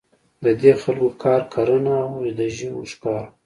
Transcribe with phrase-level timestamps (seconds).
[0.43, 2.13] د دې خلکو کار کرنه او
[2.55, 3.33] ژویو ښکار وو.